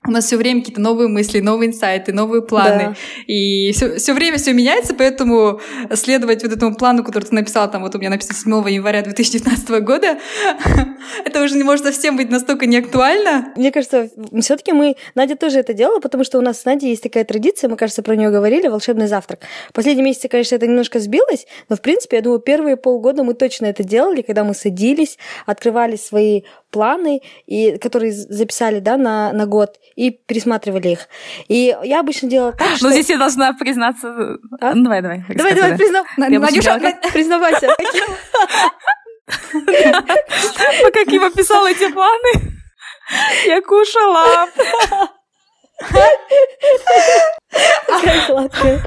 [0.07, 2.89] у нас все время какие-то новые мысли, новые инсайты, новые планы.
[2.89, 2.95] Да.
[3.27, 5.61] И все, все время все меняется, поэтому
[5.95, 9.71] следовать вот этому плану, который ты написал, там вот у меня написано 7 января 2019
[9.83, 10.19] года,
[11.25, 13.53] это уже не может совсем быть настолько неактуально.
[13.57, 17.03] Мне кажется, все-таки мы, Надя тоже это делала, потому что у нас с Надей есть
[17.03, 19.41] такая традиция, мы, кажется, про нее говорили, волшебный завтрак.
[19.73, 23.67] Последние месяцы, конечно, это немножко сбилось, но, в принципе, я думаю, первые полгода мы точно
[23.67, 29.79] это делали, когда мы садились, открывали свои планы, и, которые записали да, на, на год,
[29.97, 31.09] и пересматривали их.
[31.49, 32.87] И я обычно делала так, что...
[32.87, 34.39] Ну, здесь я должна признаться...
[34.61, 34.75] А?
[34.75, 35.25] Ну, давай, давай.
[35.29, 36.07] Давай, давай, признав...
[36.17, 36.79] Надюша,
[37.13, 37.75] признавайся.
[40.83, 42.33] Пока Кима писал эти планы,
[43.47, 44.49] я кушала.
[48.27, 48.83] Сладкая.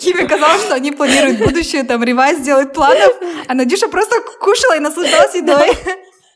[0.00, 3.12] Киме казалось, что они планируют будущее, там, ревайз сделать планов,
[3.48, 5.76] а Надюша просто кушала и наслаждалась едой.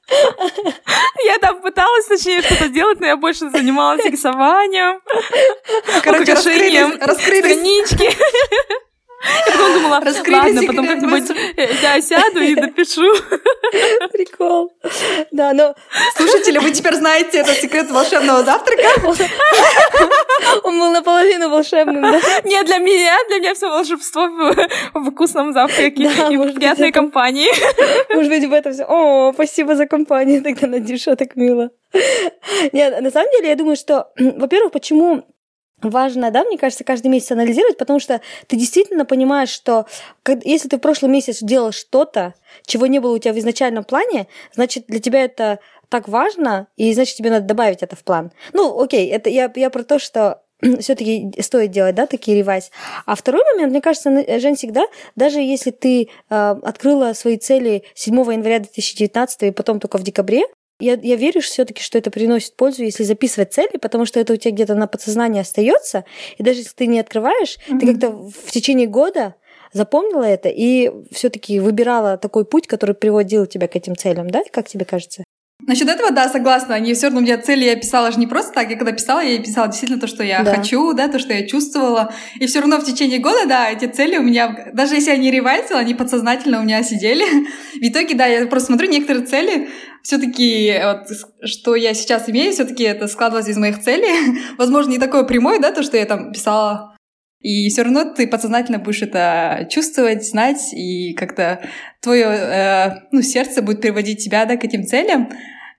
[1.25, 5.01] Я там пыталась, точнее, что-то делать, но я больше занималась рисованием,
[6.03, 8.17] Короче, украшением раскрылись, странички.
[9.47, 11.31] Я потом думала, ладно, потом как-нибудь
[11.83, 13.15] я сяду и допишу.
[14.13, 14.73] Прикол.
[15.31, 15.75] Да, но...
[16.17, 18.83] Слушатели, вы теперь знаете этот секрет волшебного завтрака?
[20.65, 22.21] Он был наполовину волшебным, да?
[22.45, 24.29] Нет, для меня, для меня все волшебство
[24.95, 27.49] в вкусном завтраке и в приятной компании.
[28.15, 28.85] Может быть, в этом все.
[28.85, 31.71] О, спасибо за компанию, тогда, Надюша, так мило.
[32.73, 35.25] Нет, на самом деле, я думаю, что, во-первых, почему
[35.83, 39.87] важно, да, мне кажется, каждый месяц анализировать, потому что ты действительно понимаешь, что
[40.45, 42.35] если ты в прошлый месяц делал что-то,
[42.67, 45.59] чего не было у тебя в изначальном плане, значит, для тебя это
[45.89, 48.33] так важно, и значит, тебе надо добавить это в план.
[48.53, 50.43] Ну, окей, это я, я про то, что
[50.81, 52.71] все-таки стоит делать, да, такие ревайз.
[53.07, 54.11] А второй момент, мне кажется,
[54.41, 54.85] Жень, всегда,
[55.17, 60.45] даже если ты э, открыла свои цели 7 января 2019 и потом только в декабре,
[60.81, 64.37] я, я верю все-таки, что это приносит пользу, если записывать цели, потому что это у
[64.37, 66.05] тебя где-то на подсознании остается.
[66.39, 67.79] И даже если ты не открываешь, mm-hmm.
[67.79, 69.35] ты как-то в течение года
[69.73, 74.43] запомнила это и все-таки выбирала такой путь, который приводил тебя к этим целям, да?
[74.51, 75.25] Как тебе кажется?
[75.66, 76.74] Насчет этого, да, согласна.
[76.74, 78.70] Они все равно у меня цели я писала же не просто так.
[78.70, 80.55] Я когда писала, я писала действительно то, что я да.
[80.55, 82.12] хочу, да, то, что я чувствовала.
[82.38, 85.31] И все равно в течение года, да, эти цели у меня, даже если я не
[85.31, 87.24] ревайзила, они подсознательно у меня сидели.
[87.74, 89.68] В итоге, да, я просто смотрю некоторые цели,
[90.03, 94.38] все-таки вот, что я сейчас имею, все-таки это складывалось из моих целей.
[94.59, 96.94] Возможно, не такое прямое, да, то, что я там писала
[97.44, 101.61] и все равно ты подсознательно будешь это чувствовать, знать, и как-то
[102.00, 105.29] твое э, ну, сердце будет приводить тебя да, к этим целям.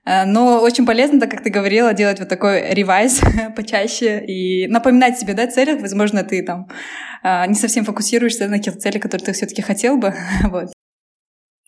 [0.06, 3.20] Э, но очень полезно, так как ты говорила, делать вот такой ревайз
[3.56, 5.78] почаще и напоминать себе, да, цели.
[5.78, 6.68] Возможно, ты там
[7.22, 10.14] э, не совсем фокусируешься на тех целях, которые ты все-таки хотел бы.
[10.44, 10.72] вот.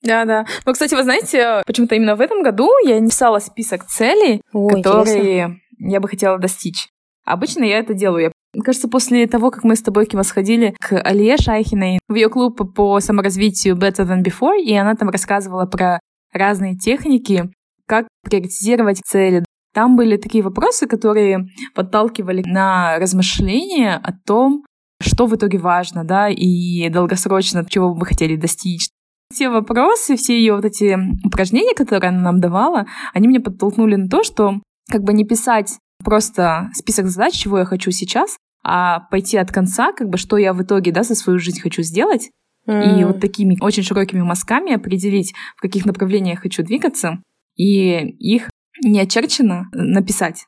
[0.02, 0.46] Да, да.
[0.64, 4.68] Но, кстати, вы знаете, почему-то именно в этом году я не писала список целей, О,
[4.68, 5.56] которые интересно.
[5.78, 6.86] я бы хотела достичь.
[7.24, 8.22] Обычно я это делаю.
[8.22, 12.14] Я мне кажется, после того, как мы с тобой, Кима, сходили к Алие Шайхиной в
[12.14, 16.00] ее клуб по саморазвитию Better Than Before, и она там рассказывала про
[16.32, 17.50] разные техники,
[17.88, 19.44] как приоритизировать цели.
[19.74, 24.64] Там были такие вопросы, которые подталкивали на размышления о том,
[25.00, 28.88] что в итоге важно, да, и долгосрочно, чего вы хотели достичь.
[29.32, 34.08] Все вопросы, все ее вот эти упражнения, которые она нам давала, они меня подтолкнули на
[34.08, 34.54] то, что
[34.90, 39.92] как бы не писать просто список задач, чего я хочу сейчас, а пойти от конца,
[39.92, 42.30] как бы, что я в итоге, да, за свою жизнь хочу сделать,
[42.66, 43.00] mm.
[43.00, 47.18] и вот такими очень широкими мазками определить, в каких направлениях я хочу двигаться,
[47.58, 48.48] и их
[48.82, 50.46] не очерчено написать.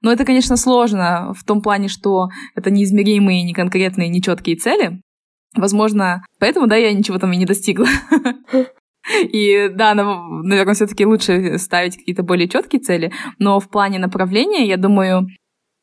[0.00, 5.02] Но это, конечно, сложно в том плане, что это неизмеримые, неконкретные, нечеткие цели.
[5.54, 7.86] Возможно, поэтому, да, я ничего там и не достигла.
[9.20, 14.76] И да, наверное, все-таки лучше ставить какие-то более четкие цели, но в плане направления, я
[14.76, 15.26] думаю,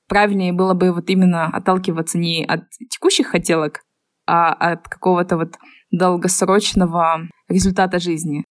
[0.08, 3.82] правильнее было бы вот именно отталкиваться не от текущих хотелок,
[4.26, 5.56] а от какого-то вот
[5.92, 8.46] долгосрочного результата жизни.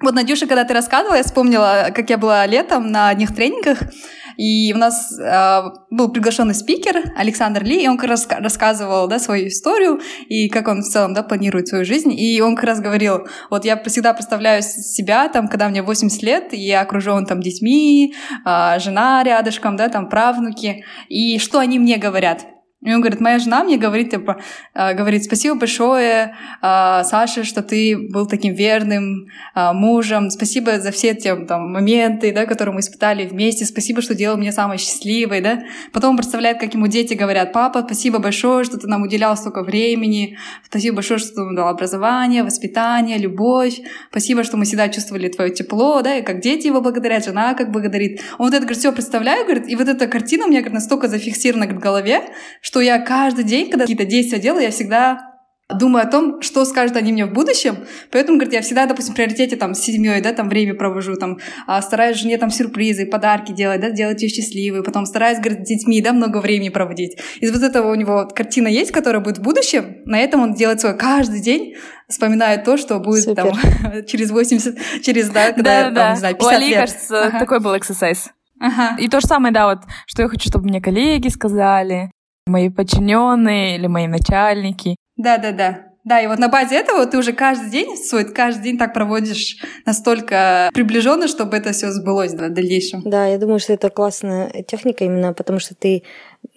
[0.00, 3.80] Вот, Надюша, когда ты рассказывала, я вспомнила, как я была летом на одних тренингах,
[4.36, 9.18] и у нас э, был приглашенный спикер Александр Ли, и он как раз рассказывал да,
[9.18, 12.12] свою историю и как он в целом да, планирует свою жизнь.
[12.16, 16.54] И он как раз говорил, вот я всегда представляю себя, там, когда мне 80 лет,
[16.54, 18.14] и я окружен там детьми,
[18.46, 22.46] э, жена рядышком, да, там правнуки, и что они мне говорят.
[22.80, 24.40] И он говорит, моя жена мне говорит, типа,
[24.72, 30.92] э, говорит, спасибо большое, э, Саша, что ты был таким верным э, мужем, спасибо за
[30.92, 35.40] все те там, моменты, да, которые мы испытали вместе, спасибо, что делал меня самой счастливой,
[35.40, 35.64] да.
[35.92, 39.64] Потом он представляет, как ему дети говорят, папа, спасибо большое, что ты нам уделял столько
[39.64, 43.80] времени, спасибо большое, что ты нам дал образование, воспитание, любовь,
[44.12, 47.72] спасибо, что мы всегда чувствовали твое тепло, да, и как дети его благодарят, жена как
[47.72, 48.20] благодарит.
[48.38, 51.08] Он вот это, говорит, все представляю, говорит, и вот эта картина у меня, говорит, настолько
[51.08, 52.22] зафиксирована в голове,
[52.68, 55.38] что я каждый день, когда какие-то действия делаю, я всегда
[55.74, 57.78] думаю о том, что скажут они мне в будущем.
[58.12, 61.38] Поэтому, говорит, я всегда, допустим, в приоритете там с семьей, да, там время провожу, там,
[61.66, 65.68] а, стараюсь жене там сюрпризы, подарки делать, да, делать ее счастливой, потом стараюсь, говорит, с
[65.68, 67.18] детьми, да, много времени проводить.
[67.40, 70.82] Из вот этого у него картина есть, которая будет в будущем, на этом он делает
[70.82, 71.74] свой каждый день,
[72.06, 73.44] вспоминает то, что будет Супер.
[73.44, 76.10] там через 80, через, да, когда, да, там, да.
[76.12, 76.80] не знаю, 50 У Али, лет.
[76.80, 77.38] кажется, ага.
[77.38, 78.28] такой был эксерсайз.
[78.60, 78.96] Ага.
[78.98, 82.10] И то же самое, да, вот, что я хочу, чтобы мне коллеги сказали,
[82.48, 84.96] мои подчиненные или мои начальники.
[85.16, 85.88] Да-да-да.
[86.08, 89.58] Да, и вот на базе этого ты уже каждый день свой, каждый день так проводишь
[89.84, 93.02] настолько приближенно, чтобы это все сбылось в дальнейшем.
[93.04, 96.04] Да, я думаю, что это классная техника именно потому, что ты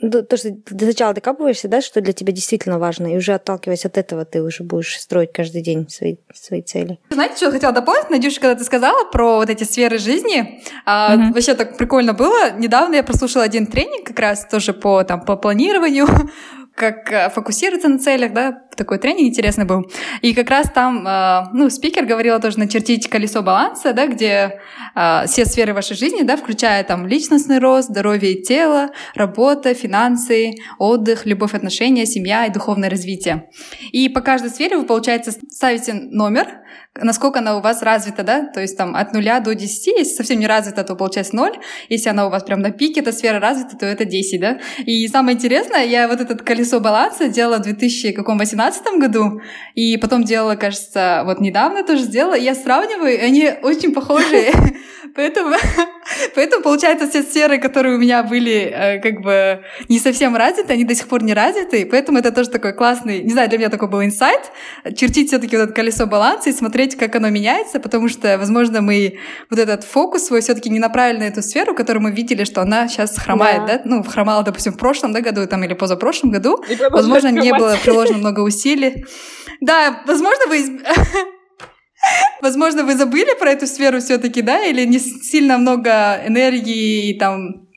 [0.01, 3.97] то, что ты сначала докапываешься, да, что для тебя действительно важно, и уже отталкиваясь от
[3.97, 6.99] этого, ты уже будешь строить каждый день свои, свои цели.
[7.09, 11.15] Знаете, что я хотела дополнить, Надюша, когда ты сказала про вот эти сферы жизни, а,
[11.31, 12.51] вообще так прикольно было.
[12.57, 16.07] Недавно я прослушала один тренинг как раз тоже по, там, по планированию,
[16.75, 19.89] как э, фокусироваться на целях, да, такой тренинг интересный был.
[20.21, 24.59] И как раз там, э, ну, спикер говорила тоже начертить колесо баланса, да, где
[24.95, 31.25] э, все сферы вашей жизни, да, включая там личностный рост, здоровье тела, работа, финансы, отдых,
[31.25, 33.49] любовь, отношения, семья и духовное развитие.
[33.91, 36.47] И по каждой сфере вы, получается, ставите номер,
[36.99, 40.39] насколько она у вас развита, да, то есть там от нуля до 10, если совсем
[40.39, 41.51] не развита, то получается 0,
[41.89, 44.59] если она у вас прям на пике, эта сфера развита, то это 10, да.
[44.85, 49.41] И самое интересное, я вот этот колесо баланса делала в 2018 году,
[49.75, 54.51] и потом делала, кажется, вот недавно тоже сделала, и я сравниваю, они очень похожие.
[55.15, 55.55] Поэтому,
[56.35, 60.85] поэтому, получается, все сферы, которые у меня были э, как бы не совсем развиты, они
[60.85, 61.85] до сих пор не развиты.
[61.85, 64.51] Поэтому это тоже такой классный, не знаю, для меня такой был инсайт,
[64.95, 69.17] чертить все-таки вот это колесо баланса и смотреть, как оно меняется, потому что, возможно, мы
[69.49, 72.87] вот этот фокус свой все-таки не направили на эту сферу, которую мы видели, что она
[72.87, 73.81] сейчас хромает, да, да?
[73.85, 76.63] ну, хромала, допустим, в прошлом да, году там, или позапрошлом году.
[76.89, 78.50] Возможно, не было приложено много усилий.
[79.61, 80.81] Да, возможно, вы
[82.41, 87.67] Возможно, вы забыли про эту сферу все-таки, да, или не сильно много энергии и там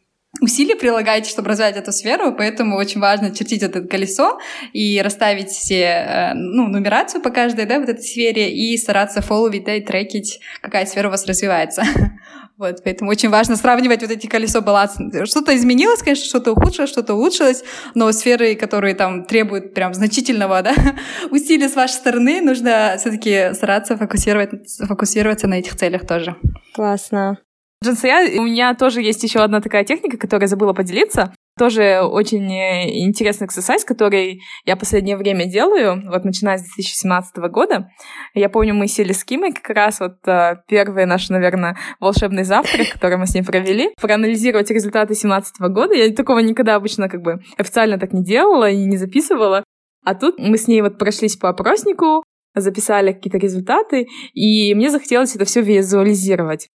[0.40, 4.38] усилий прилагаете, чтобы развивать эту сферу, поэтому очень важно чертить это колесо
[4.72, 9.64] и расставить все, э, ну, нумерацию по каждой, да, вот этой сфере и стараться фолловить,
[9.64, 11.82] да, и трекить, какая сфера у вас развивается.
[12.64, 15.26] Вот, поэтому очень важно сравнивать вот эти колесо баланса.
[15.26, 17.62] Что-то изменилось, конечно, что-то ухудшилось, что-то улучшилось,
[17.94, 20.74] но сферы, которые там требуют прям значительного да,
[21.30, 26.36] усилия с вашей стороны, нужно все-таки стараться фокусировать, фокусироваться на этих целях тоже.
[26.74, 27.36] Классно.
[27.84, 31.34] Джинсия, у меня тоже есть еще одна такая техника, которую я забыла поделиться.
[31.56, 37.88] Тоже очень э, интересный эксерсайз, который я последнее время делаю, вот начиная с 2017 года.
[38.34, 42.88] Я помню, мы сели с Кимой как раз вот э, первый наш, наверное, волшебный завтрак,
[42.92, 45.94] который мы с ней провели, проанализировать результаты 2017 года.
[45.94, 49.62] Я такого никогда обычно как бы официально так не делала и не записывала.
[50.04, 55.36] А тут мы с ней вот прошлись по опроснику, записали какие-то результаты, и мне захотелось
[55.36, 56.68] это все визуализировать.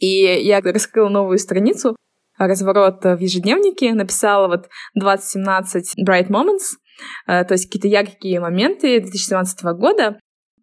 [0.00, 1.96] И я раскрыла новую страницу,
[2.38, 6.76] разворот в ежедневнике, написала вот 2017 Bright Moments,
[7.26, 10.18] э, то есть какие-то яркие моменты 2017 года,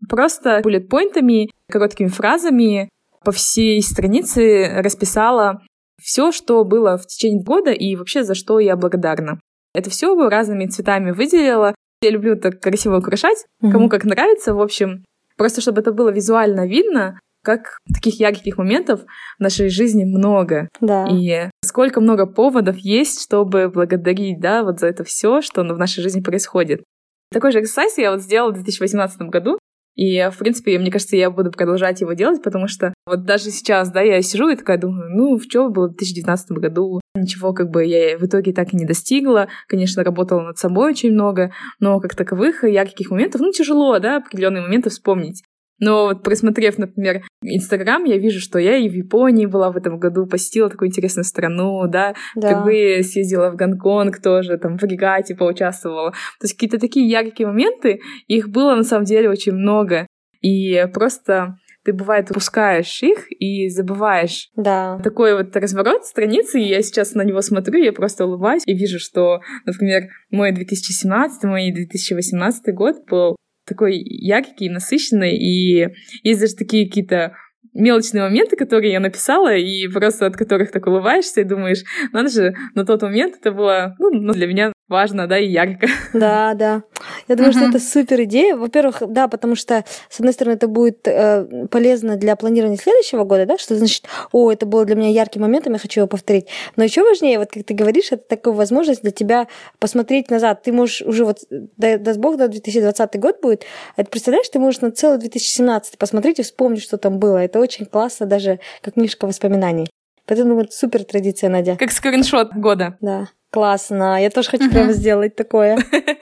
[0.09, 2.89] просто буллет-поинтами, короткими фразами
[3.23, 5.61] по всей странице расписала
[6.01, 9.39] все, что было в течение года и вообще за что я благодарна.
[9.73, 11.75] Это все разными цветами выделила.
[12.01, 13.71] Я люблю так красиво украшать, mm-hmm.
[13.71, 15.05] кому как нравится, в общем,
[15.37, 19.01] просто чтобы это было визуально видно, как таких ярких моментов
[19.37, 20.69] в нашей жизни много.
[20.79, 21.07] Да.
[21.09, 26.01] И сколько много поводов есть, чтобы благодарить, да, вот за это все, что в нашей
[26.03, 26.83] жизни происходит.
[27.31, 29.57] Такой же эксерсайз я вот сделала в 2018 году.
[29.95, 33.91] И, в принципе, мне кажется, я буду продолжать его делать, потому что вот даже сейчас,
[33.91, 37.01] да, я сижу и такая думаю, ну, в чем было в 2019 году?
[37.13, 39.49] Ничего как бы я в итоге так и не достигла.
[39.67, 44.61] Конечно, работала над собой очень много, но как таковых ярких моментов, ну, тяжело, да, определенные
[44.61, 45.43] моменты вспомнить.
[45.81, 49.97] Но вот просмотрев, например, Инстаграм, я вижу, что я и в Японии была в этом
[49.97, 52.49] году, посетила такую интересную страну, да, да.
[52.49, 56.11] впервые съездила в Гонконг тоже, там в регате поучаствовала.
[56.11, 60.05] То есть какие-то такие яркие моменты, их было на самом деле очень много.
[60.41, 64.49] И просто ты, бывает, упускаешь их и забываешь.
[64.55, 64.99] Да.
[65.03, 68.99] Такой вот разворот страницы, и я сейчас на него смотрю, я просто улыбаюсь и вижу,
[68.99, 75.87] что, например, мой 2017, мой 2018 год был такой яркий, насыщенный, и
[76.23, 77.35] есть даже такие какие-то
[77.73, 82.53] мелочные моменты, которые я написала, и просто от которых так улыбаешься и думаешь, надо же,
[82.75, 85.87] на тот момент это было ну, для меня важно, да, и ярко.
[86.13, 86.83] Да, да.
[87.27, 87.57] Я думаю, uh-huh.
[87.57, 88.55] что это супер идея.
[88.55, 93.45] Во-первых, да, потому что, с одной стороны, это будет э, полезно для планирования следующего года,
[93.45, 96.47] да, что значит, о, это было для меня ярким моментом, я хочу его повторить.
[96.75, 99.47] Но еще важнее, вот как ты говоришь, это такая возможность для тебя
[99.79, 100.63] посмотреть назад.
[100.63, 101.39] Ты можешь уже вот,
[101.77, 103.63] даст Бог, да, 2020 год будет,
[103.95, 107.37] это представляешь, ты можешь на целый 2017 посмотреть и вспомнить, что там было.
[107.37, 109.87] Это очень классно, даже как книжка воспоминаний.
[110.31, 111.75] Поэтому супер традиция, Надя.
[111.75, 112.97] Как скриншот года.
[113.01, 113.27] Да.
[113.51, 114.21] Классно.
[114.21, 114.71] Я тоже хочу uh-huh.
[114.71, 115.77] прямо сделать такое.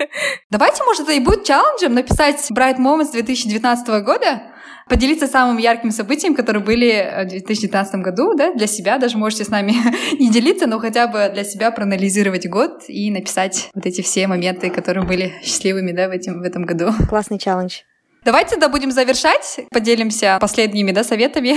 [0.49, 4.41] Давайте, может, это и будет челленджем написать Bright Moments 2019 года,
[4.89, 8.97] поделиться самым ярким событием, которые были в 2019 году, да, для себя.
[8.97, 9.75] Даже можете с нами
[10.19, 14.71] не делиться, но хотя бы для себя проанализировать год и написать вот эти все моменты,
[14.71, 16.93] которые были счастливыми, да, в, этим, в этом году.
[17.07, 17.81] Классный челлендж.
[18.23, 21.55] Давайте тогда будем завершать, поделимся последними да, советами.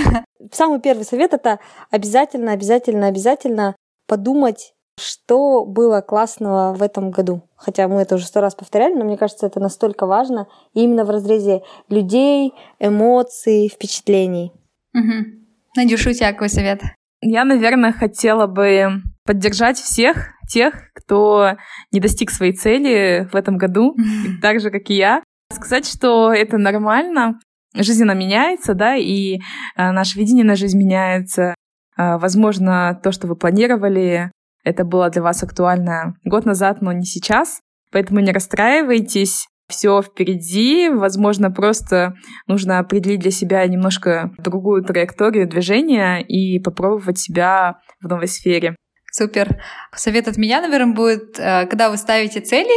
[0.53, 1.59] Самый первый совет— это
[1.91, 7.49] обязательно, обязательно, обязательно подумать что было классного в этом году?
[7.57, 11.11] Хотя мы это уже сто раз повторяли, но мне кажется, это настолько важно именно в
[11.11, 14.53] разрезе людей, эмоций, впечатлений.
[14.95, 15.43] Угу.
[15.77, 16.83] Надюша, у тебя какой совет?
[17.21, 21.57] Я, наверное, хотела бы поддержать всех тех, кто
[21.93, 23.97] не достиг своей цели в этом году,
[24.43, 25.23] так же, как и я.
[25.53, 27.39] Сказать, что это нормально,
[27.75, 29.41] жизнь она меняется, да, и э,
[29.77, 31.55] наше видение на жизнь меняется.
[31.97, 34.31] Э, возможно, то, что вы планировали,
[34.65, 37.61] это было для вас актуально год назад, но не сейчас.
[37.91, 40.89] Поэтому не расстраивайтесь, все впереди.
[40.89, 42.15] Возможно, просто
[42.47, 48.77] нужно определить для себя немножко другую траекторию движения и попробовать себя в новой сфере.
[49.11, 49.63] Супер.
[49.95, 52.73] Совет от меня, наверное, будет, э, когда вы ставите цели,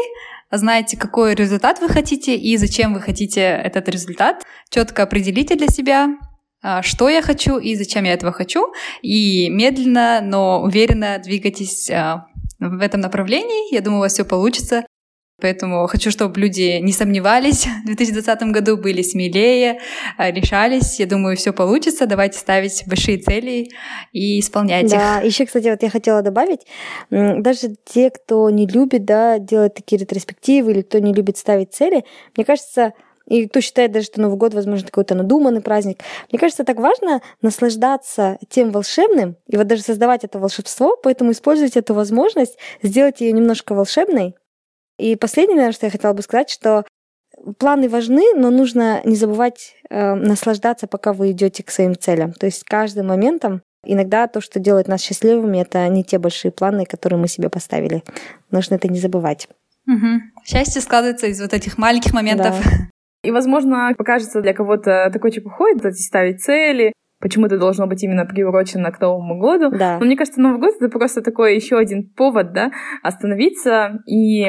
[0.57, 6.09] знаете, какой результат вы хотите и зачем вы хотите этот результат, четко определите для себя,
[6.61, 12.25] а, что я хочу и зачем я этого хочу, и медленно, но уверенно двигайтесь а,
[12.59, 13.73] в этом направлении.
[13.73, 14.85] Я думаю, у вас все получится.
[15.41, 19.79] Поэтому хочу, чтобы люди не сомневались в 2020 году, были смелее,
[20.17, 20.99] а, решались.
[20.99, 22.05] Я думаю, все получится.
[22.05, 23.69] Давайте ставить большие цели
[24.13, 25.19] и исполнять да.
[25.19, 25.25] их.
[25.31, 26.61] Еще, кстати, вот я хотела добавить,
[27.09, 32.05] даже те, кто не любит да, делать такие ретроспективы или кто не любит ставить цели,
[32.35, 32.93] мне кажется,
[33.27, 35.99] и кто считает даже, что Новый год, возможно, какой-то надуманный праздник.
[36.31, 41.75] Мне кажется, так важно наслаждаться тем волшебным и вот даже создавать это волшебство, поэтому использовать
[41.75, 44.35] эту возможность, сделать ее немножко волшебной.
[44.97, 46.85] И последнее, наверное, что я хотела бы сказать, что
[47.57, 52.33] планы важны, но нужно не забывать э, наслаждаться, пока вы идете к своим целям.
[52.33, 56.85] То есть каждым моментом Иногда то, что делает нас счастливыми, это не те большие планы,
[56.85, 58.03] которые мы себе поставили.
[58.51, 59.47] Нужно это не забывать.
[59.87, 60.43] Угу.
[60.43, 62.55] Счастье складывается из вот этих маленьких моментов.
[62.63, 62.71] Да.
[63.23, 68.25] И, возможно, покажется для кого-то такой чепухой, эти ставить цели, почему это должно быть именно
[68.25, 69.69] приурочено к Новому году.
[69.71, 69.99] Да.
[69.99, 72.71] Но мне кажется, Новый год это просто такой еще один повод, да,
[73.03, 74.47] остановиться и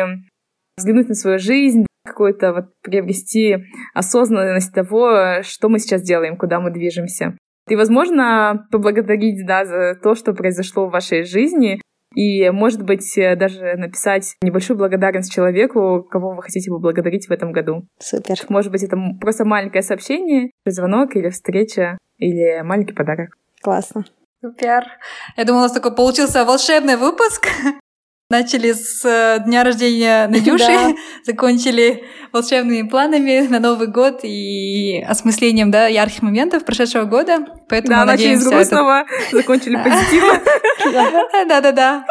[0.76, 3.56] взглянуть на свою жизнь, какую-то вот приобрести
[3.94, 7.36] осознанность того, что мы сейчас делаем, куда мы движемся.
[7.68, 11.80] И, возможно, поблагодарить, да, за то, что произошло в вашей жизни,
[12.14, 17.52] и, может быть, э, даже написать небольшую благодарность человеку, кого вы хотите поблагодарить в этом
[17.52, 17.86] году.
[17.98, 18.36] Супер.
[18.48, 23.36] Может быть, это просто маленькое сообщение, звонок или встреча, или маленький подарок.
[23.60, 24.04] Классно.
[24.40, 24.84] Супер.
[25.36, 27.48] Я думала, у нас такой получился волшебный выпуск.
[28.28, 30.94] Начали с э, дня рождения Надюши, да.
[31.24, 32.02] закончили
[32.32, 37.46] волшебными планами на Новый год и осмыслением да, ярких моментов прошедшего года.
[37.68, 39.36] Поэтому да, надеемся, начали с грустного, это...
[39.36, 40.40] закончили позитивно.
[41.48, 42.04] Да-да-да.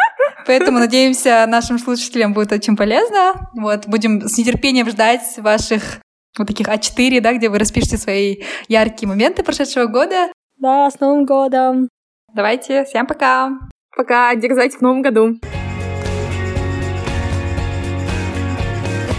[0.47, 3.49] Поэтому, надеемся, нашим слушателям будет очень полезно.
[3.53, 5.99] Вот, будем с нетерпением ждать ваших
[6.37, 8.37] вот таких А4, да, где вы распишете свои
[8.69, 10.31] яркие моменты прошедшего года.
[10.57, 11.89] Да, с Новым годом!
[12.33, 13.51] Давайте, всем пока!
[13.95, 15.35] Пока, дерзайте в Новом году!